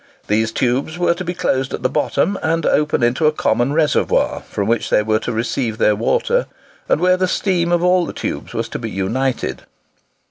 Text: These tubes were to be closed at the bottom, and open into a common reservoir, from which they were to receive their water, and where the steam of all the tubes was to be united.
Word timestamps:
These 0.25 0.51
tubes 0.51 0.97
were 0.97 1.13
to 1.13 1.23
be 1.23 1.35
closed 1.35 1.75
at 1.75 1.83
the 1.83 1.87
bottom, 1.87 2.35
and 2.41 2.65
open 2.65 3.03
into 3.03 3.27
a 3.27 3.31
common 3.31 3.71
reservoir, 3.71 4.41
from 4.49 4.67
which 4.67 4.89
they 4.89 5.03
were 5.03 5.19
to 5.19 5.31
receive 5.31 5.77
their 5.77 5.95
water, 5.95 6.47
and 6.89 6.99
where 6.99 7.17
the 7.17 7.27
steam 7.27 7.71
of 7.71 7.83
all 7.83 8.07
the 8.07 8.11
tubes 8.11 8.55
was 8.55 8.67
to 8.69 8.79
be 8.79 8.89
united. 8.89 9.61